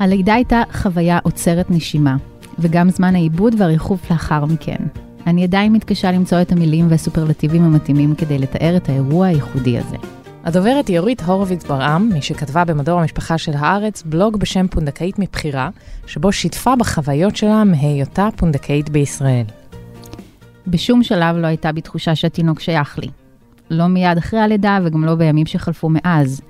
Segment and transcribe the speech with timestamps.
[0.00, 2.16] הלידה הייתה חוויה עוצרת נשימה,
[2.58, 4.76] וגם זמן העיבוד והריחוף לאחר מכן.
[5.26, 9.96] אני עדיין מתקשה למצוא את המילים והסופרלטיבים המתאימים כדי לתאר את האירוע הייחודי הזה.
[10.44, 15.70] הדוברת היא אורית הורוביץ ברעם, מי שכתבה במדור המשפחה של הארץ בלוג בשם פונדקאית מבחירה,
[16.06, 19.44] שבו שיתפה בחוויות שלה מהיותה פונדקאית בישראל.
[20.66, 23.08] בשום שלב לא הייתה בי תחושה שהתינוק שייך לי.
[23.70, 26.40] לא מיד אחרי הלידה וגם לא בימים שחלפו מאז.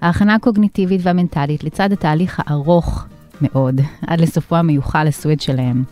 [0.00, 3.06] ההכנה הקוגניטיבית והמנטלית לצד התהליך הארוך
[3.40, 5.84] מאוד, עד לסופו המיוחל לסוויד שלהם.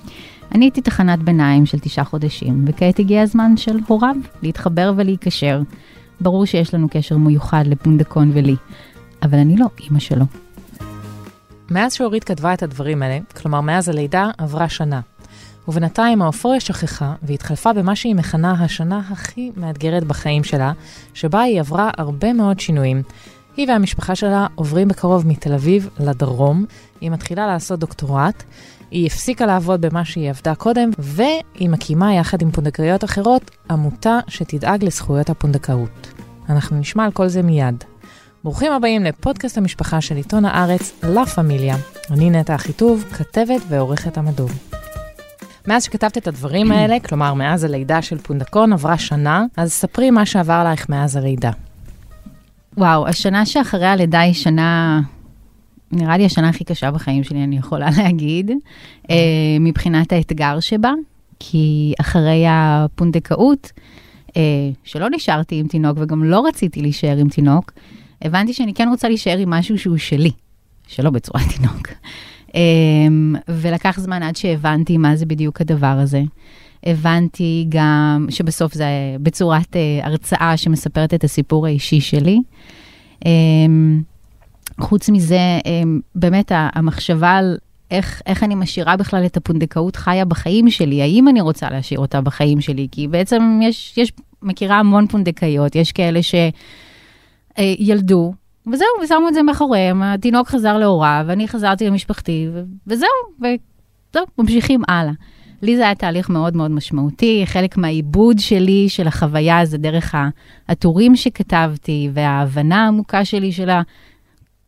[0.54, 5.62] אני הייתי תחנת ביניים של תשעה חודשים, וכעת הגיע הזמן של הוריו להתחבר ולהיקשר.
[6.20, 8.56] ברור שיש לנו קשר מיוחד לפונדקון ולי,
[9.22, 10.24] אבל אני לא אימא שלו.
[11.70, 15.00] מאז שאורית כתבה את הדברים האלה, כלומר מאז הלידה, עברה שנה.
[15.68, 20.72] ובינתיים האופוריה שכחה והתחלפה במה שהיא מכנה השנה הכי מאתגרת בחיים שלה,
[21.14, 23.02] שבה היא עברה הרבה מאוד שינויים.
[23.58, 26.64] היא והמשפחה שלה עוברים בקרוב מתל אביב לדרום,
[27.00, 28.42] היא מתחילה לעשות דוקטורט,
[28.90, 34.84] היא הפסיקה לעבוד במה שהיא עבדה קודם, והיא מקימה יחד עם פונדקאיות אחרות עמותה שתדאג
[34.84, 36.08] לזכויות הפונדקאות.
[36.48, 37.84] אנחנו נשמע על כל זה מיד.
[38.44, 41.76] ברוכים הבאים לפודקאסט המשפחה של עיתון הארץ, לה פמיליה.
[42.10, 44.50] אני נטע אחיטוב, כתבת ועורכת המדור.
[45.66, 50.26] מאז שכתבת את הדברים האלה, כלומר מאז הלידה של פונדקון, עברה שנה, אז ספרי מה
[50.26, 51.50] שעבר עלייך מאז הלידה.
[52.78, 55.00] וואו, השנה שאחרי הלידה היא שנה,
[55.92, 58.50] נראה לי השנה הכי קשה בחיים שלי, אני יכולה להגיד,
[59.10, 59.16] אה,
[59.60, 60.92] מבחינת האתגר שבה,
[61.40, 63.72] כי אחרי הפונדקאות,
[64.36, 64.42] אה,
[64.84, 67.72] שלא נשארתי עם תינוק וגם לא רציתי להישאר עם תינוק,
[68.22, 70.30] הבנתי שאני כן רוצה להישאר עם משהו שהוא שלי,
[70.88, 71.88] שלא בצורת תינוק.
[72.54, 76.22] אמ, ולקח זמן עד שהבנתי מה זה בדיוק הדבר הזה.
[76.84, 78.86] הבנתי גם שבסוף זה
[79.20, 82.38] בצורת uh, הרצאה שמספרת את הסיפור האישי שלי.
[83.24, 83.28] Um,
[84.80, 87.58] חוץ מזה, um, באמת המחשבה על
[87.90, 92.20] איך, איך אני משאירה בכלל את הפונדקאות חיה בחיים שלי, האם אני רוצה להשאיר אותה
[92.20, 96.20] בחיים שלי, כי בעצם יש, יש מכירה המון פונדקאיות, יש כאלה
[97.58, 98.34] שילדו,
[98.72, 103.08] וזהו, ושמו את זה מאחוריהם, התינוק חזר להוריו, ואני חזרתי למשפחתי, ו- וזהו,
[103.38, 105.12] וזהו, ממשיכים הלאה.
[105.62, 110.14] לי זה היה תהליך מאוד מאוד משמעותי, חלק מהעיבוד שלי, של החוויה, זה דרך
[110.68, 113.70] הטורים שכתבתי, וההבנה העמוקה שלי של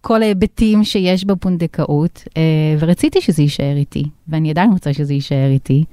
[0.01, 2.43] כל ההיבטים שיש בפונדקאות, אה,
[2.79, 5.85] ורציתי שזה יישאר איתי, ואני עדיין רוצה שזה יישאר איתי,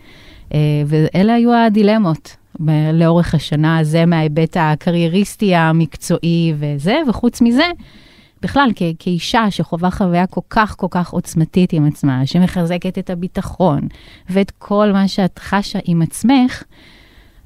[0.53, 2.35] אה, ואלה היו הדילמות.
[2.94, 7.66] לאורך השנה, זה מההיבט הקרייריסטי המקצועי וזה, וחוץ מזה,
[8.41, 13.81] בכלל, כ- כאישה שחווה חוויה כל כך כל כך עוצמתית עם עצמה, שמחזקת את הביטחון
[14.29, 16.63] ואת כל מה שאת חשה עם עצמך,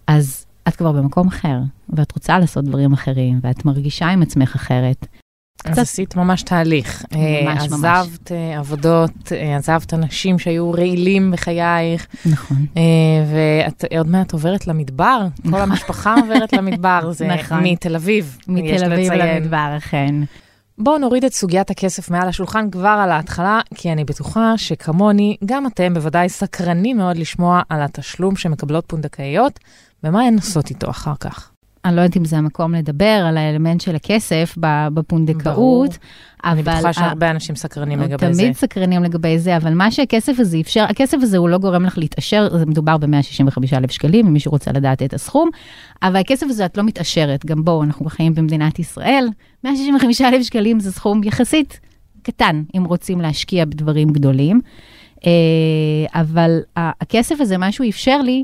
[0.07, 1.57] אז את כבר במקום אחר,
[1.89, 5.07] ואת רוצה לעשות דברים אחרים, ואת מרגישה עם עצמך אחרת.
[5.65, 7.05] אז עשית ממש תהליך.
[7.11, 7.85] ממש, ממש.
[7.85, 8.57] עזבת ממש.
[8.57, 12.07] עבודות, אה, עזבת אנשים שהיו רעילים בחייך.
[12.25, 12.65] נכון.
[12.77, 12.81] אה,
[13.31, 15.51] ואת עוד מעט עוברת למדבר, נכון.
[15.51, 17.59] כל המשפחה עוברת למדבר, זה נכון.
[17.63, 18.37] מתל אביב.
[18.47, 20.15] מתל אביב למדבר, אכן.
[20.77, 25.67] בואו נוריד את סוגיית הכסף מעל השולחן כבר על ההתחלה, כי אני בטוחה שכמוני, גם
[25.67, 29.59] אתם בוודאי סקרנים מאוד לשמוע על התשלום שמקבלות פונדקאיות,
[30.03, 31.51] ומה הן עושות איתו אחר כך.
[31.85, 34.55] אני לא יודעת אם זה המקום לדבר על האלמנט של הכסף
[34.93, 35.85] בפונדקאות, ברור.
[36.43, 36.53] אבל...
[36.53, 38.41] אני בטוחה שהרבה אנשים סקרנים לגבי תמיד זה.
[38.41, 41.97] תמיד סקרנים לגבי זה, אבל מה שהכסף הזה אפשר, הכסף הזה הוא לא גורם לך
[41.97, 45.49] להתעשר, זה מדובר ב-165,000 שקלים, אם מישהו רוצה לדעת את הסכום,
[46.03, 49.27] אבל הכסף הזה את לא מתעשרת, גם בואו, אנחנו חיים במדינת ישראל,
[49.63, 51.79] 165,000 שקלים זה סכום יחסית
[52.23, 54.61] קטן, אם רוצים להשקיע בדברים גדולים,
[55.25, 55.31] אה,
[56.21, 58.43] אבל הכסף הזה, מה שהוא אפשר לי,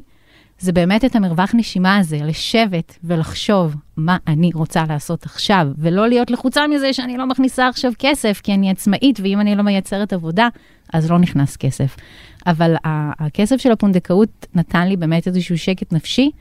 [0.60, 6.32] זה באמת את המרווח נשימה הזה, לשבת ולחשוב מה אני רוצה לעשות עכשיו, ולא להיות
[6.32, 10.48] לחוצה מזה שאני לא מכניסה עכשיו כסף, כי אני עצמאית, ואם אני לא מייצרת עבודה,
[10.94, 11.96] אז לא נכנס כסף.
[12.48, 16.32] אבל הכסף של הפונדקאות נתן לי באמת איזשהו שקט נפשי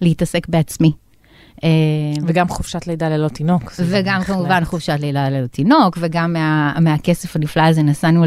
[0.00, 0.92] להתעסק בעצמי.
[1.64, 1.68] אה,
[2.26, 3.72] וגם חופשת לידה ללא תינוק.
[3.78, 8.24] וגם כמובן חופשת לידה ללא תינוק, וגם מה, מהכסף הנפלא הזה נסענו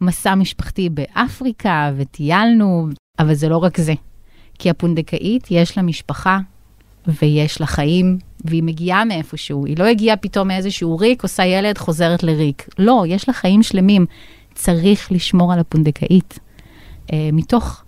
[0.00, 2.88] למסע משפחתי באפריקה וטיילנו,
[3.18, 3.94] אבל זה לא רק זה.
[4.58, 6.38] כי הפונדקאית, יש לה משפחה
[7.06, 9.66] ויש לה חיים, והיא מגיעה מאיפשהו.
[9.66, 12.68] היא לא הגיעה פתאום מאיזשהו ריק, עושה ילד, חוזרת לריק.
[12.78, 14.06] לא, יש לה חיים שלמים.
[14.54, 16.38] צריך לשמור על הפונדקאית.
[17.12, 17.82] אה, מתוך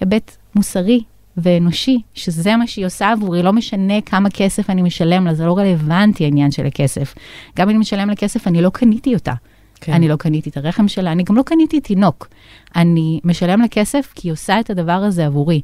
[0.00, 1.02] היבט מוסרי
[1.36, 5.58] ואנושי, שזה מה שהיא עושה עבורי, לא משנה כמה כסף אני משלם לה, זה לא
[5.58, 7.14] רלוונטי העניין של הכסף.
[7.56, 9.32] גם אם אני משלם לה כסף, אני לא קניתי אותה.
[9.80, 9.92] כן.
[9.92, 12.28] אני לא קניתי את הרחם שלה, אני גם לא קניתי תינוק.
[12.76, 15.60] אני משלם לה כסף כי היא עושה את הדבר הזה עבורי.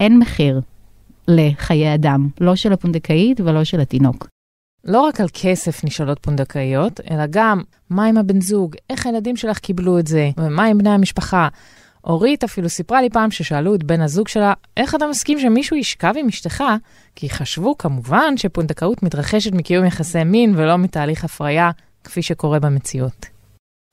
[0.00, 0.60] אין מחיר
[1.28, 4.26] לחיי אדם, לא של הפונדקאית ולא של התינוק.
[4.84, 9.58] לא רק על כסף נשאלות פונדקאיות, אלא גם מה עם הבן זוג, איך הילדים שלך
[9.58, 11.48] קיבלו את זה, ומה עם בני המשפחה.
[12.04, 16.14] אורית אפילו סיפרה לי פעם ששאלו את בן הזוג שלה, איך אתה מסכים שמישהו ישכב
[16.16, 16.64] עם אשתך?
[17.16, 21.70] כי חשבו כמובן שפונדקאות מתרחשת מקיום יחסי מין ולא מתהליך הפריה,
[22.04, 23.31] כפי שקורה במציאות.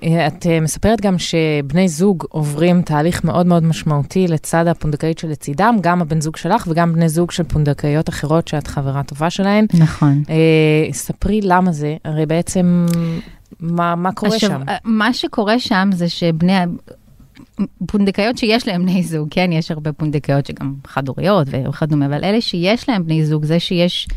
[0.03, 5.75] אה, את אה, מספרת גם שבני זוג עוברים תהליך מאוד מאוד משמעותי לצד הפונדקאית שלצידם,
[5.81, 9.65] גם הבן זוג שלך וגם בני זוג של פונדקאיות אחרות שאת חברה טובה שלהן.
[9.73, 10.23] נכון.
[10.29, 12.85] אה, ספרי למה זה, הרי בעצם,
[13.59, 14.61] מה, מה קורה עכשיו, שם?
[14.83, 16.53] מה שקורה שם זה שבני,
[17.87, 22.89] פונדקאיות שיש להם בני זוג, כן, יש הרבה פונדקאיות שגם חד-הוריות וכדומה, אבל אלה שיש
[22.89, 24.07] להם בני זוג, זה שיש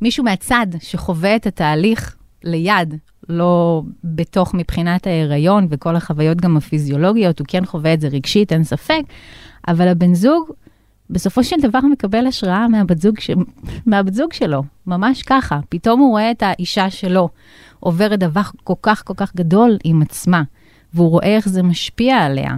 [0.00, 2.94] מישהו מהצד שחווה את התהליך ליד,
[3.28, 8.64] לא בתוך מבחינת ההיריון וכל החוויות גם הפיזיולוגיות, הוא כן חווה את זה רגשית, אין
[8.64, 9.02] ספק,
[9.68, 10.50] אבל הבן זוג,
[11.10, 13.30] בסופו של דבר מקבל השראה מהבת זוג, ש...
[13.86, 15.60] מהבת זוג שלו, ממש ככה.
[15.68, 17.28] פתאום הוא רואה את האישה שלו
[17.80, 20.42] עוברת דבר כל כך כל כך גדול עם עצמה,
[20.94, 22.56] והוא רואה איך זה משפיע עליה.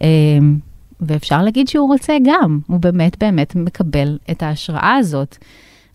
[0.00, 0.58] אמ,
[1.00, 5.38] ואפשר להגיד שהוא רוצה גם, הוא באמת באמת מקבל את ההשראה הזאת.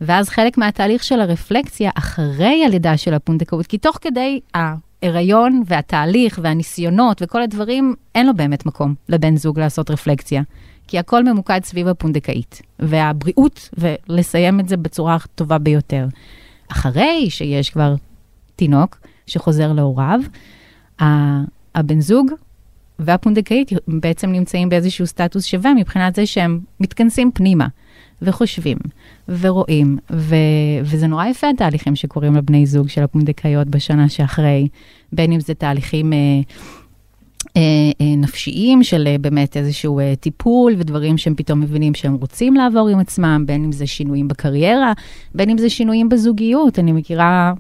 [0.01, 7.21] ואז חלק מהתהליך של הרפלקציה אחרי הלידה של הפונדקאות, כי תוך כדי ההיריון והתהליך והניסיונות
[7.21, 10.42] וכל הדברים, אין לו באמת מקום לבן זוג לעשות רפלקציה.
[10.88, 16.07] כי הכל ממוקד סביב הפונדקאית, והבריאות, ולסיים את זה בצורה הטובה ביותר.
[16.71, 17.95] אחרי שיש כבר
[18.56, 20.19] תינוק שחוזר להוריו,
[21.75, 22.31] הבן זוג
[23.00, 27.68] והפונדקאית בעצם נמצאים באיזשהו סטטוס שווה מבחינת זה שהם מתכנסים פנימה
[28.21, 28.77] וחושבים
[29.29, 30.35] ורואים, ו-
[30.83, 34.68] וזה נורא יפה התהליכים שקורים לבני זוג של הפונדקאיות בשנה שאחרי,
[35.13, 36.13] בין אם זה תהליכים...
[36.13, 36.18] אה,
[37.57, 37.62] אה,
[38.01, 42.88] אה, נפשיים של אה, באמת איזשהו אה, טיפול ודברים שהם פתאום מבינים שהם רוצים לעבור
[42.88, 44.94] עם עצמם, בין אם זה שינויים בקריירה,
[45.35, 46.79] בין אם זה שינויים בזוגיות.
[46.79, 47.53] אני מכירה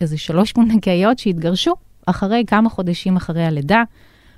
[0.00, 1.74] איזה שלוש פונדקאיות שהתגרשו
[2.06, 3.82] אחרי כמה חודשים אחרי הלידה,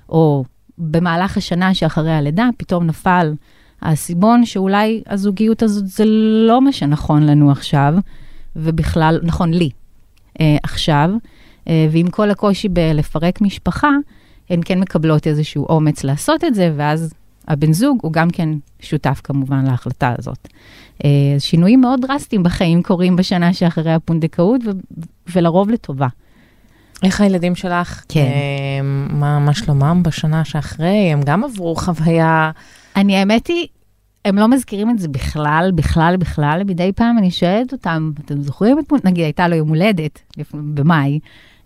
[0.09, 0.43] או
[0.77, 3.33] במהלך השנה שאחרי הלידה, פתאום נפל
[3.81, 6.03] האסימון שאולי הזוגיות הזאת זה
[6.47, 7.93] לא מה שנכון לנו עכשיו,
[8.55, 9.69] ובכלל, נכון לי
[10.39, 11.09] אה, עכשיו,
[11.67, 13.89] אה, ועם כל הקושי בלפרק משפחה,
[14.49, 17.13] הן כן מקבלות איזשהו אומץ לעשות את זה, ואז
[17.47, 20.47] הבן זוג הוא גם כן שותף כמובן להחלטה הזאת.
[21.05, 21.09] אה,
[21.39, 25.01] שינויים מאוד דרסטיים בחיים קורים בשנה שאחרי הפונדקאות, ו-
[25.35, 26.07] ולרוב לטובה.
[27.03, 28.03] איך הילדים שלך?
[28.09, 28.19] כן.
[28.19, 31.09] אה, מה, מה שלומם בשנה שאחרי?
[31.13, 32.51] הם גם עברו חוויה...
[32.97, 33.67] אני, האמת היא,
[34.25, 36.61] הם לא מזכירים את זה בכלל, בכלל, בכלל.
[36.65, 39.05] מדי פעם אני שואלת אותם, אתם זוכרים את...
[39.05, 41.19] נגיד, הייתה לו יום הולדת במאי,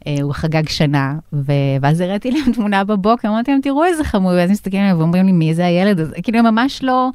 [0.07, 1.51] אה, הוא חגג שנה, ו...
[1.81, 5.31] ואז הראיתי להם תמונה בבוקר, אמרתי להם, תראו איזה חמור, ואז מסתכלים עליהם ואומרים לי,
[5.31, 6.16] מי זה הילד הזה?
[6.24, 7.10] כאילו, הם ממש לא,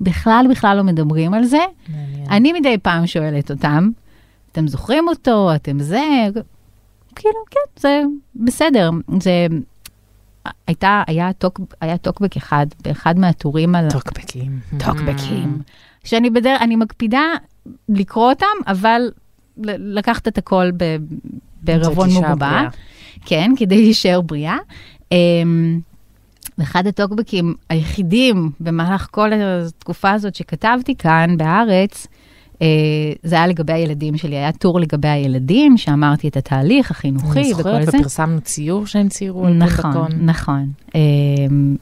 [0.00, 1.58] בכלל, בכלל לא מדברים על זה.
[1.88, 2.30] מעניין.
[2.30, 3.90] אני מדי פעם שואלת אותם,
[4.52, 6.02] אתם זוכרים אותו, אתם זה?
[7.14, 8.02] כאילו, כן, זה
[8.36, 8.90] בסדר.
[9.20, 9.46] זה...
[10.66, 13.90] הייתה, היה, טוק, היה טוקבק אחד באחד מהטורים על...
[13.90, 14.60] טוקבקים.
[14.78, 15.58] טוקבקים.
[16.04, 17.22] שאני בדרך, אני מקפידה
[17.88, 19.10] לקרוא אותם, אבל
[19.78, 20.70] לקחת את הכל
[21.62, 22.68] בערבון מוגבה.
[23.24, 24.56] כן, כדי להישאר בריאה.
[25.12, 25.80] אמ,
[26.58, 32.06] ואחד הטוקבקים היחידים במהלך כל התקופה הזאת שכתבתי כאן בארץ,
[33.22, 37.62] זה היה לגבי הילדים שלי, היה טור לגבי הילדים, שאמרתי את התהליך החינוכי אני וכל
[37.62, 37.98] זוכרת, זה.
[37.98, 40.24] ופרסמנו ציור שהם ציירו על נכון, פונדקון.
[40.24, 40.68] נכון.
[40.94, 41.76] אמ,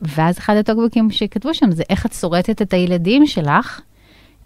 [0.00, 3.80] ואז אחד הטוקבקים שכתבו שם זה איך את שורטת את הילדים שלך,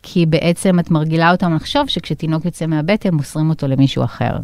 [0.03, 4.37] כי בעצם את מרגילה אותם לחשוב שכשתינוק יוצא מהבטן מוסרים אותו למישהו אחר.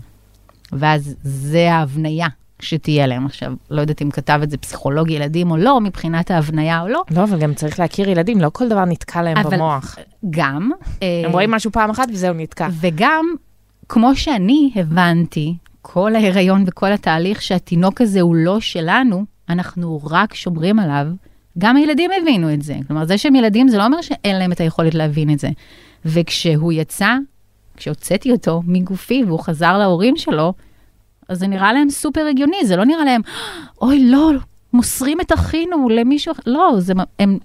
[0.73, 2.29] ואז זה ההבניה
[2.63, 3.53] שתהיה להם עכשיו.
[3.71, 7.23] לא יודעת אם כתב את זה פסיכולוג ילדים או לא, מבחינת ההבניה או לא, לא,
[7.25, 9.97] אבל גם צריך להכיר ילדים, לא כל דבר נתקע להם אבל- במוח.
[10.31, 10.71] גם.
[11.03, 12.69] אה, הם רואים משהו פעם אחת וזהו, נתקע.
[12.81, 13.25] וגם,
[13.89, 20.79] כמו שאני הבנתי, כל ההיריון וכל התהליך שהתינוק הזה הוא לא שלנו, אנחנו רק שומרים
[20.79, 21.07] עליו,
[21.59, 22.77] גם הילדים הבינו את זה.
[22.87, 25.49] כלומר, זה שהם ילדים, זה לא אומר שאין להם את היכולת להבין את זה.
[26.05, 27.15] וכשהוא יצא,
[27.77, 30.53] כשהוצאתי אותו מגופי והוא חזר להורים שלו,
[31.33, 33.21] אז זה נראה להם סופר הגיוני, זה לא נראה להם,
[33.81, 34.31] אוי, לא,
[34.73, 36.43] מוסרים את אחינו למישהו אחר.
[36.47, 37.39] לא, זה, הם,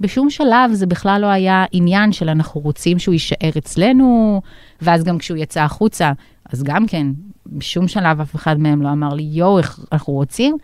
[0.00, 4.40] בשום שלב זה בכלל לא היה עניין של אנחנו רוצים שהוא יישאר אצלנו,
[4.82, 6.12] ואז גם כשהוא יצא החוצה,
[6.52, 7.06] אז גם כן,
[7.46, 9.58] בשום שלב אף אחד מהם לא אמר לי, יואו,
[9.92, 10.56] אנחנו רוצים.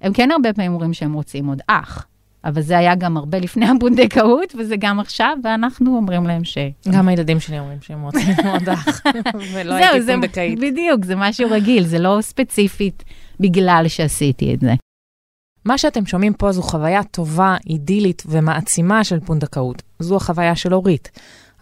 [0.00, 2.06] הם כן הרבה פעמים אומרים שהם רוצים עוד אח,
[2.44, 6.58] אבל זה היה גם הרבה לפני הפונדקאות, וזה גם עכשיו, ואנחנו אומרים להם ש...
[6.92, 9.00] גם הילדים שלי אומרים שהם רוצים מאוד אח,
[9.52, 10.58] ולא הייתי זה פונדקאית.
[10.58, 13.04] בדיוק, זה משהו רגיל, זה לא ספציפית
[13.40, 14.74] בגלל שעשיתי את זה.
[15.64, 19.82] מה שאתם שומעים פה זו חוויה טובה, אידילית ומעצימה של פונדקאות.
[19.98, 21.10] זו החוויה של אורית.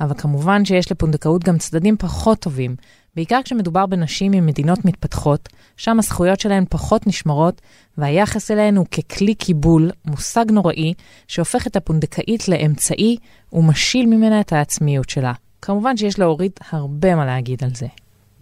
[0.00, 2.76] אבל כמובן שיש לפונדקאות גם צדדים פחות טובים.
[3.16, 7.62] בעיקר כשמדובר בנשים ממדינות מתפתחות, שם הזכויות שלהן פחות נשמרות,
[7.98, 10.94] והיחס אליהן הוא ככלי קיבול, מושג נוראי,
[11.28, 13.16] שהופך את הפונדקאית לאמצעי
[13.52, 15.32] ומשיל ממנה את העצמיות שלה.
[15.62, 17.86] כמובן שיש לאורית הרבה מה להגיד על זה.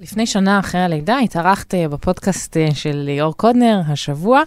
[0.03, 4.43] לפני שנה אחרי הלידה התארחת אה, בפודקאסט אה, של ליאור קודנר השבוע,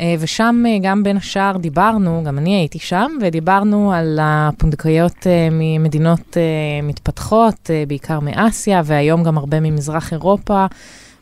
[0.00, 6.36] אה, ושם גם בין השאר דיברנו, גם אני הייתי שם, ודיברנו על הפונדקאיות ממדינות
[6.82, 10.66] מתפתחות, בעיקר מאסיה, והיום גם הרבה ממזרח אירופה,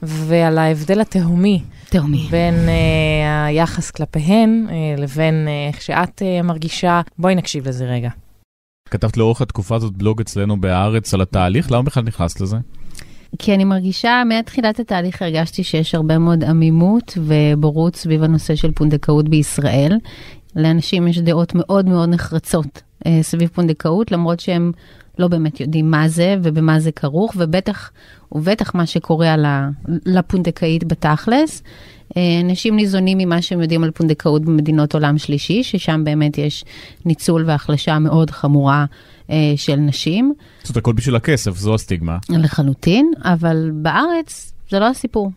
[0.02, 1.62] ועל ההבדל התהומי.
[1.88, 2.26] תהומי.
[2.30, 7.00] בין uh, היחס כלפיהן uh, לבין איך שאת uh, מרגישה.
[7.18, 8.10] בואי נקשיב לזה רגע.
[8.90, 12.56] כתבת לאורך התקופה הזאת בלוג אצלנו בהארץ על התהליך, למה בכלל נכנסת לזה?
[13.38, 19.28] כי אני מרגישה, מתחילת התהליך הרגשתי שיש הרבה מאוד עמימות ובורות סביב הנושא של פונדקאות
[19.28, 19.98] בישראל.
[20.56, 24.72] לאנשים יש דעות מאוד מאוד נחרצות אה, סביב פונדקאות, למרות שהם
[25.18, 27.90] לא באמת יודעים מה זה ובמה זה כרוך, ובטח,
[28.32, 29.68] ובטח מה שקורה על ה,
[30.06, 31.62] לפונדקאית בתכלס.
[32.16, 36.64] אה, אנשים ניזונים ממה שהם יודעים על פונדקאות במדינות עולם שלישי, ששם באמת יש
[37.04, 38.84] ניצול והחלשה מאוד חמורה
[39.56, 40.34] של נשים.
[40.62, 42.18] זאת הכל בשביל הכסף, זו הסטיגמה.
[42.28, 45.30] לחלוטין, אבל בארץ זה לא הסיפור.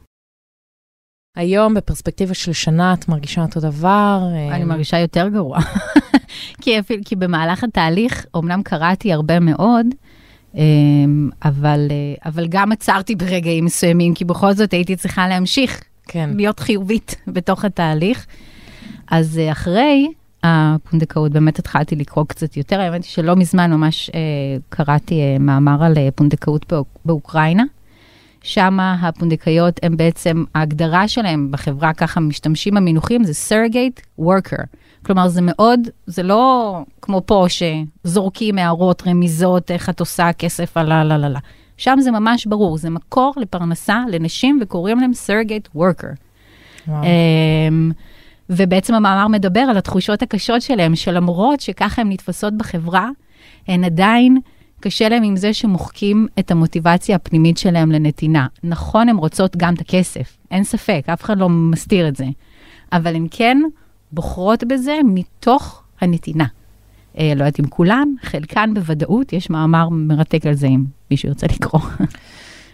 [1.36, 4.22] היום, בפרספקטיבה של שנה, את מרגישה אותו דבר?
[4.52, 5.60] אני אה, מרגישה יותר גרוע.
[6.62, 9.86] כי, אפילו, כי במהלך התהליך, אמנם קראתי הרבה מאוד,
[10.56, 10.62] אה,
[11.46, 11.88] אבל,
[12.26, 16.30] אבל גם עצרתי ברגעים מסוימים, כי בכל זאת הייתי צריכה להמשיך כן.
[16.36, 18.26] להיות חיובית בתוך התהליך.
[19.08, 20.08] אז אחרי,
[20.46, 24.20] הפונדקאות, באמת התחלתי לקרוא קצת יותר, האמת היא שלא מזמן ממש אה,
[24.70, 26.74] קראתי אה, מאמר על אה, פונדקאות
[27.06, 27.64] באוקראינה.
[28.44, 34.64] שם הפונדקאיות הם בעצם, ההגדרה שלהם בחברה, ככה משתמשים במינוחים, זה surrogate worker.
[35.06, 41.04] כלומר, זה מאוד, זה לא כמו פה שזורקים הערות, רמיזות, איך את עושה כסף, הלה
[41.04, 41.40] לה לה לה.
[41.78, 46.16] שם זה ממש ברור, זה מקור לפרנסה לנשים וקוראים להם surrogate worker.
[46.88, 47.04] וואו.
[47.04, 47.92] אמ,
[48.50, 53.10] ובעצם המאמר מדבר על התחושות הקשות שלהם, שלמרות שככה הן נתפסות בחברה,
[53.68, 54.38] הן עדיין,
[54.80, 58.48] קשה להם עם זה שמוחקים את המוטיבציה הפנימית שלהם לנתינה.
[58.64, 62.26] נכון, הן רוצות גם את הכסף, אין ספק, אף אחד לא מסתיר את זה,
[62.92, 63.58] אבל הן כן
[64.12, 66.46] בוחרות בזה מתוך הנתינה.
[67.18, 71.48] אה, לא יודעת אם כולן, חלקן בוודאות, יש מאמר מרתק על זה אם מישהו ירצה
[71.48, 71.82] לקרוא.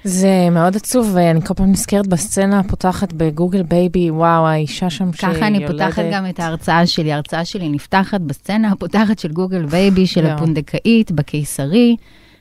[0.04, 5.30] זה מאוד עצוב, ואני כל פעם נזכרת בסצנה הפותחת בגוגל בייבי, וואו, האישה שם שהיא
[5.30, 5.38] יולדת.
[5.38, 7.12] ככה אני פותחת גם את ההרצאה שלי.
[7.12, 11.96] ההרצאה שלי נפתחת בסצנה הפותחת של גוגל בייבי, של הפונדקאית, בקיסרי.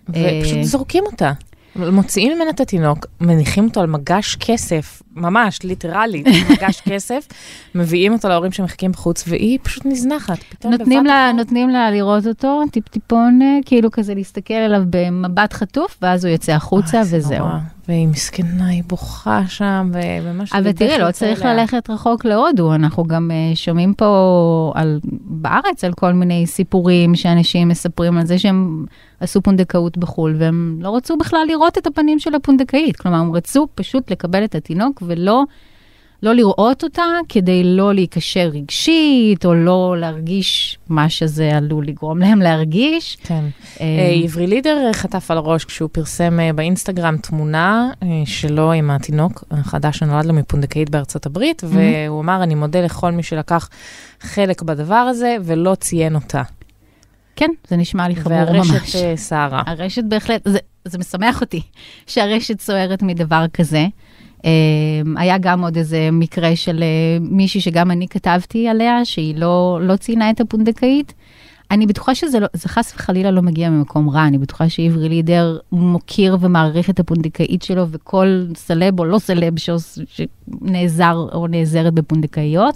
[0.09, 1.33] ופשוט אה, זורקים אותה.
[1.77, 7.27] מוציאים ממנה את התינוק, מניחים אותו על מגש כסף, ממש, ליטרלית, מגש כסף,
[7.75, 10.39] מביאים אותו להורים שמחכים בחוץ, והיא פשוט נזנחת.
[10.65, 16.25] נותנים לה, נותנים לה לראות אותו, טיפ-טיפון, אה, כאילו כזה להסתכל עליו במבט חטוף, ואז
[16.25, 17.47] הוא יוצא החוצה וזהו.
[17.89, 20.53] והיא מסכנה, היא בוכה שם, וממש...
[20.53, 21.55] אבל תראי, לא צריך עליה.
[21.55, 27.69] ללכת רחוק להודו, אנחנו גם uh, שומעים פה על, בארץ על כל מיני סיפורים שאנשים
[27.69, 28.85] מספרים על זה שהם
[29.21, 32.97] עשו פונדקאות בחו"ל, והם לא רצו בכלל לראות את הפנים של הפונדקאית.
[32.97, 35.45] כלומר, הם רצו פשוט לקבל את התינוק ולא
[36.23, 42.39] לא לראות אותה כדי לא להיקשר רגשית, או לא להרגיש מה שזה עלול לגרום להם
[42.39, 43.17] להרגיש.
[43.25, 43.45] כן.
[43.81, 47.91] אה, אה, עברי לידר חטף על הראש כשהוא פרסם אה, באינסטגרם תמונה
[48.25, 53.23] שלו עם התינוק החדש שנולד לו מפונדקאית בארצות הברית, והוא אמר, אני מודה לכל מי
[53.23, 53.69] שלקח
[54.21, 56.43] חלק בדבר הזה ולא ציין אותה.
[57.37, 58.71] כן, זה נשמע לי חמור ממש.
[58.71, 59.63] והרשת סערה.
[59.67, 61.63] הרשת בהחלט, זה, זה משמח אותי
[62.07, 63.87] שהרשת סוערת מדבר כזה.
[64.45, 69.79] אמ, היה גם עוד איזה מקרה של אה, מישהי שגם אני כתבתי עליה, שהיא לא,
[69.83, 71.15] לא ציינה את הפונדקאית.
[71.71, 75.59] אני בטוחה שזה לא, זה חס וחלילה לא מגיע ממקום רע, אני בטוחה שעברי לידר
[75.73, 82.75] מוקיר ומעריך את הפונדקאית שלו, וכל סלב או לא סלב שנעזר או נעזרת בפונדקאיות.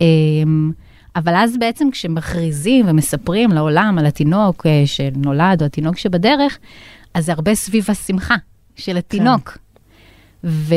[0.00, 0.72] אמ,
[1.16, 6.58] אבל אז בעצם כשמכריזים ומספרים לעולם על התינוק אה, שנולד או התינוק שבדרך,
[7.14, 8.36] אז זה הרבה סביב השמחה
[8.76, 9.50] של התינוק.
[9.50, 9.60] כן.
[10.44, 10.74] ו...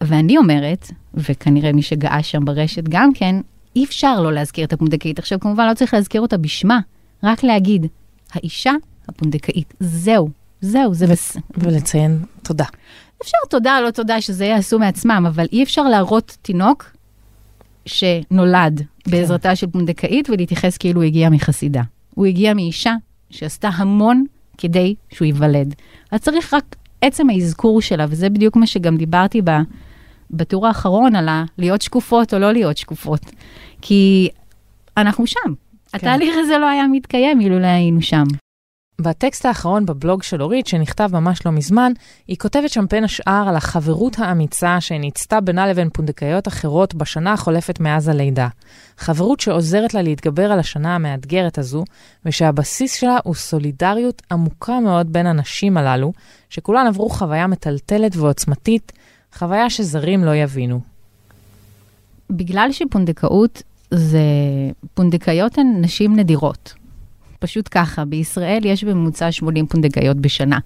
[0.00, 3.36] ואני אומרת, וכנראה מי שגאה שם ברשת גם כן,
[3.76, 5.18] אי אפשר לא להזכיר את הפונדקאית.
[5.18, 6.80] עכשיו, כמובן לא צריך להזכיר אותה בשמה,
[7.22, 7.86] רק להגיד,
[8.32, 8.72] האישה
[9.08, 10.28] הפונדקאית, זהו,
[10.60, 11.36] זהו, זה בס...
[11.56, 12.64] ולציין תודה.
[13.22, 16.90] אפשר תודה, לא תודה, שזה יעשו מעצמם, אבל אי אפשר להראות תינוק
[17.86, 19.10] שנולד כן.
[19.10, 21.82] בעזרתה של פונדקאית ולהתייחס כאילו הוא הגיע מחסידה.
[22.14, 22.94] הוא הגיע מאישה
[23.30, 24.24] שעשתה המון
[24.58, 25.74] כדי שהוא ייוולד.
[26.10, 29.60] אז צריך רק עצם האזכור שלה, וזה בדיוק מה שגם דיברתי בה,
[30.30, 31.28] בטור האחרון, על
[31.58, 33.20] להיות שקופות או לא להיות שקופות.
[33.82, 34.28] כי
[34.96, 35.38] אנחנו שם.
[35.44, 35.52] כן.
[35.96, 38.24] התהליך הזה לא היה מתקיים אילולא היינו שם.
[39.00, 41.92] בטקסט האחרון בבלוג של אורית, שנכתב ממש לא מזמן,
[42.28, 47.80] היא כותבת שם בין השאר על החברות האמיצה שניצתה בינה לבין פונדקאיות אחרות בשנה החולפת
[47.80, 48.48] מאז הלידה.
[48.96, 51.84] חברות שעוזרת לה להתגבר על השנה המאתגרת הזו,
[52.24, 56.12] ושהבסיס שלה הוא סולידריות עמוקה מאוד בין הנשים הללו,
[56.50, 58.92] שכולן עברו חוויה מטלטלת ועוצמתית,
[59.34, 60.80] חוויה שזרים לא יבינו.
[62.30, 64.20] בגלל שפונדקאות זה,
[64.94, 66.79] פונדקאיות הן נשים נדירות.
[67.40, 70.58] פשוט ככה, בישראל יש בממוצע 80 פונדקאיות בשנה.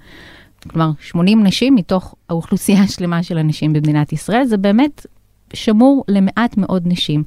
[0.68, 5.06] כלומר, 80 נשים מתוך האוכלוסייה השלמה של הנשים במדינת ישראל, זה באמת
[5.52, 7.24] שמור למעט מאוד נשים.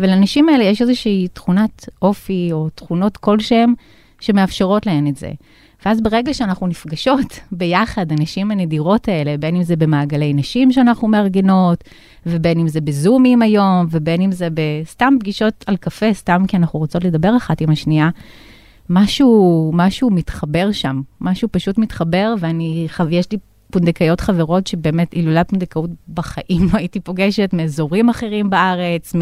[0.00, 3.74] ולנשים האלה יש איזושהי תכונת אופי או תכונות כלשהן
[4.20, 5.30] שמאפשרות להן את זה.
[5.84, 11.84] ואז ברגע שאנחנו נפגשות ביחד, הנשים הנדירות האלה, בין אם זה במעגלי נשים שאנחנו מארגנות,
[12.26, 16.78] ובין אם זה בזומים היום, ובין אם זה בסתם פגישות על קפה, סתם כי אנחנו
[16.78, 18.10] רוצות לדבר אחת עם השנייה,
[18.90, 23.38] משהו, משהו מתחבר שם, משהו פשוט מתחבר, ואני, יש לי
[23.70, 29.14] פונדקאיות חברות שבאמת, אילולא הפונדקאות בחיים לא הייתי פוגשת, מאזורים אחרים בארץ,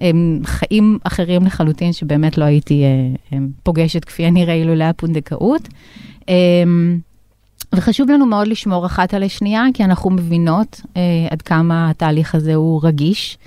[0.00, 5.68] מחיים אחרים לחלוטין, שבאמת לא הייתי אה, פוגשת כפי הנראה אילולא הפונדקאות.
[7.74, 12.54] וחשוב לנו מאוד לשמור אחת על השנייה, כי אנחנו מבינות אה, עד כמה התהליך הזה
[12.54, 13.38] הוא רגיש,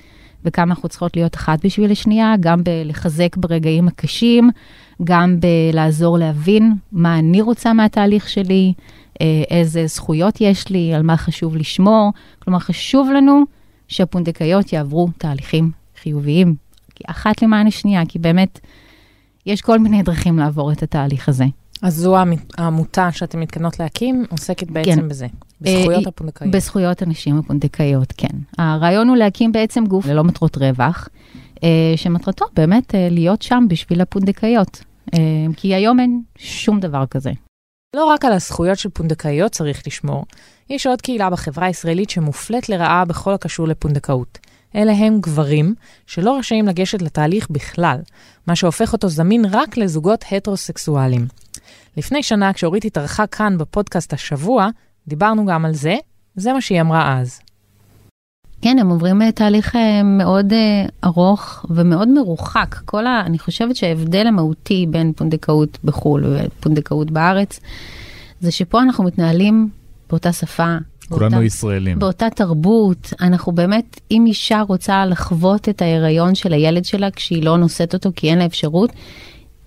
[0.44, 4.50] וכמה אנחנו צריכות להיות אחת בשביל השנייה, גם בלחזק ברגעים הקשים,
[5.04, 8.72] גם בלעזור להבין מה אני רוצה מהתהליך שלי,
[9.20, 12.12] אה, איזה זכויות יש לי, על מה חשוב לשמור.
[12.38, 13.42] כלומר, חשוב לנו
[13.88, 15.70] שהפונדקאיות יעברו תהליכים
[16.02, 16.54] חיוביים,
[17.06, 18.60] אחת למען השנייה, כי באמת,
[19.46, 21.44] יש כל מיני דרכים לעבור את התהליך הזה.
[21.82, 22.16] אז זו
[22.58, 25.08] העמותה שאתן מתכוונות להקים, עוסקת בעצם כן.
[25.08, 25.26] בזה,
[25.60, 26.54] בזכויות הפונדקאיות.
[26.54, 28.38] בזכויות הנשים הפונדקאיות, כן.
[28.58, 31.40] הרעיון הוא להקים בעצם גוף ללא מטרות רווח, אה,
[31.96, 35.18] שמטרתו באמת אה, להיות שם בשביל הפונדקאיות, אה,
[35.56, 37.32] כי היום אין שום דבר כזה.
[37.96, 40.24] לא רק על הזכויות של פונדקאיות צריך לשמור,
[40.70, 44.38] יש עוד קהילה בחברה הישראלית שמופלית לרעה בכל הקשור לפונדקאות.
[44.76, 45.74] אלה הם גברים
[46.06, 47.98] שלא רשאים לגשת לתהליך בכלל,
[48.46, 51.26] מה שהופך אותו זמין רק לזוגות הטרוסקסואלים.
[51.96, 54.68] לפני שנה, כשאורית התארחה כאן בפודקאסט השבוע,
[55.08, 55.96] דיברנו גם על זה,
[56.36, 57.40] זה מה שהיא אמרה אז.
[58.64, 62.74] כן, הם עוברים אה, תהליך אה, מאוד אה, ארוך ומאוד מרוחק.
[62.84, 63.22] כל ה...
[63.26, 67.60] אני חושבת שההבדל המהותי בין פונדקאות בחו"ל ופונדקאות בארץ,
[68.40, 69.68] זה שפה אנחנו מתנהלים
[70.10, 70.76] באותה שפה.
[71.08, 71.98] כולנו באותה, ישראלים.
[71.98, 73.12] באותה תרבות.
[73.20, 78.10] אנחנו באמת, אם אישה רוצה לחוות את ההיריון של הילד שלה כשהיא לא נושאת אותו
[78.16, 78.90] כי אין לה אפשרות,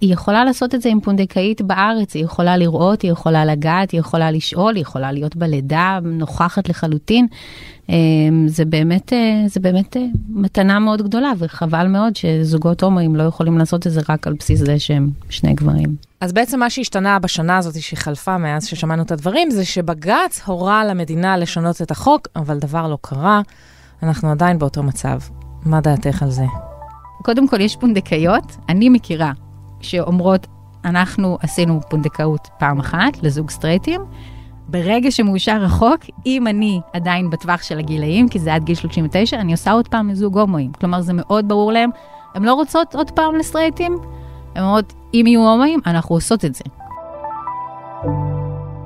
[0.02, 4.00] היא יכולה לעשות את זה עם פונדקאית בארץ, היא יכולה לראות, היא יכולה לגעת, היא
[4.00, 7.28] יכולה לשאול, היא יכולה להיות בלידה, נוכחת לחלוטין.
[7.90, 13.24] אמ, זה באמת, אה, זה באמת אה, מתנה מאוד גדולה, וחבל מאוד שזוגות הומואים לא
[13.24, 15.96] יכולים לעשות את זה רק על בסיס זה שהם שני גברים.
[16.22, 21.38] אז בעצם מה שהשתנה בשנה הזאת שחלפה מאז ששמענו את הדברים, זה שבג"ץ הורה למדינה
[21.38, 23.42] לשנות את החוק, אבל דבר לא קרה,
[24.04, 25.20] אנחנו עדיין באותו מצב.
[25.66, 26.46] מה דעתך על זה?
[27.24, 29.32] קודם כל, יש פונדקאיות, אני מכירה
[29.82, 30.48] שאומרות,
[30.86, 34.02] אנחנו עשינו פונדקאות פעם אחת לזוג סטרייטים.
[34.68, 39.52] ברגע שמאושר החוק, אם אני עדיין בטווח של הגילאים, כי זה עד גיל 39, אני
[39.52, 40.72] עושה עוד פעם לזוג הומואים.
[40.72, 41.90] כלומר, זה מאוד ברור להם,
[42.36, 43.98] הן לא רוצות עוד פעם לסטרייטים,
[44.56, 46.64] הן אומרות, אם יהיו הומואים, אנחנו עושות את זה.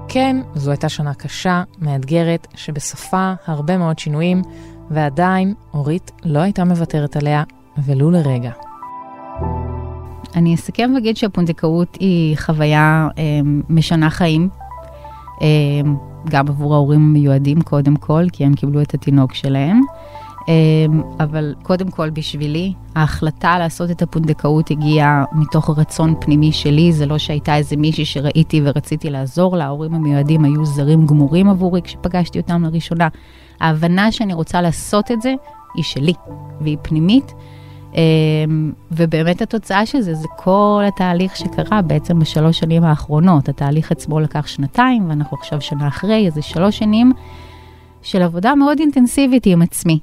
[0.08, 4.42] כן, זו הייתה שנה קשה, מאתגרת, שבסופה הרבה מאוד שינויים,
[4.90, 7.44] ועדיין אורית לא הייתה מוותרת עליה,
[7.78, 8.52] ולו לרגע.
[10.36, 13.24] אני אסכם ואגיד שהפונדקאות היא חוויה אה,
[13.70, 14.50] משנה חיים,
[15.42, 15.48] אה,
[16.30, 19.82] גם עבור ההורים המיועדים קודם כל, כי הם קיבלו את התינוק שלהם.
[20.50, 20.54] אה,
[21.20, 27.18] אבל קודם כל בשבילי, ההחלטה לעשות את הפונדקאות הגיעה מתוך רצון פנימי שלי, זה לא
[27.18, 32.64] שהייתה איזה מישהי שראיתי ורציתי לעזור לה, ההורים המיועדים היו זרים גמורים עבורי כשפגשתי אותם
[32.64, 33.08] לראשונה.
[33.60, 35.34] ההבנה שאני רוצה לעשות את זה
[35.76, 36.14] היא שלי,
[36.62, 37.34] והיא פנימית.
[37.96, 43.50] אמ, ובאמת התוצאה של זה, זה כל התהליך שקרה בעצם בשלוש שנים האחרונות.
[43.50, 47.12] התהליך עצמו לקח שנתיים, ואנחנו עכשיו שנה אחרי, אז זה שלוש שנים
[48.02, 50.00] של עבודה מאוד אינטנסיבית עם עצמי.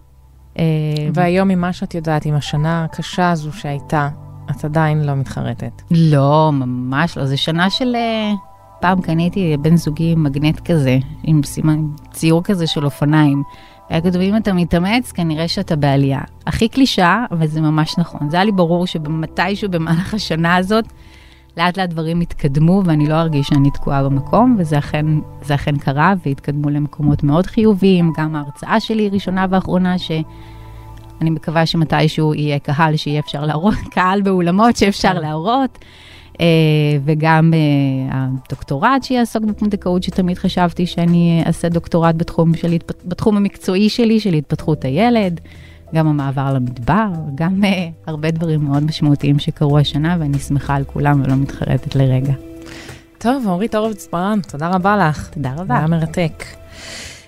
[0.59, 0.63] אמ,
[1.15, 4.09] והיום, ממה שאת יודעת, עם השנה הקשה הזו שהייתה,
[4.51, 5.83] את עדיין לא מתחרטת.
[5.91, 7.27] לא, ממש לא.
[7.27, 7.95] זו שנה של...
[7.97, 8.33] אה,
[8.81, 13.43] פעם קניתי בן זוגי מגנט כזה, עם סימן, ציור כזה של אופניים.
[13.91, 16.21] כתוב, אם אתה מתאמץ, כנראה שאתה בעלייה.
[16.47, 18.31] הכי קלישאה, אבל זה ממש נכון.
[18.31, 20.85] זה היה לי ברור שמתישהו במהלך השנה הזאת,
[21.57, 25.07] לאט לאט דברים התקדמו, ואני לא ארגיש שאני תקועה במקום, וזה אכן,
[25.55, 28.13] אכן קרה, והתקדמו למקומות מאוד חיוביים.
[28.17, 34.77] גם ההרצאה שלי, ראשונה ואחרונה, שאני מקווה שמתישהו יהיה קהל שיהיה אפשר להראות, קהל באולמות
[34.77, 35.21] שאפשר כן.
[35.21, 35.79] להראות.
[36.41, 36.47] אה,
[37.05, 37.59] וגם אה,
[38.47, 44.85] הדוקטורט שיעסוק בפונדקאות, שתמיד חשבתי שאני אעשה דוקטורט בתחום, שלי, בתחום המקצועי שלי, של התפתחות
[44.85, 45.41] הילד,
[45.95, 51.23] גם המעבר למדבר, גם אה, הרבה דברים מאוד משמעותיים שקרו השנה, ואני שמחה על כולם
[51.25, 52.33] ולא מתחרטת לרגע.
[53.19, 55.29] טוב, אורית הורוביץ ברן, תודה רבה לך.
[55.29, 55.79] תודה רבה.
[55.79, 56.45] היה מרתק.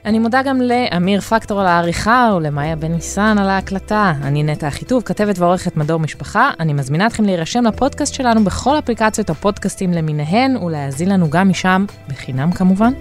[0.05, 4.13] אני מודה גם לאמיר פקטור על העריכה ולמאיה בן ניסן על ההקלטה.
[4.23, 6.51] אני נטע אחיטוב, כתבת ועורכת מדור משפחה.
[6.61, 12.53] אני מזמינה אתכם להירשם לפודקאסט שלנו בכל אפליקציות הפודקאסטים למיניהן, ולהאזין לנו גם משם, בחינם
[12.53, 12.93] כמובן.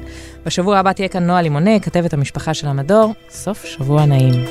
[0.46, 3.14] בשבוע הבא תהיה כאן נועה לימוני, כתבת המשפחה של המדור.
[3.30, 4.46] סוף שבוע נעים.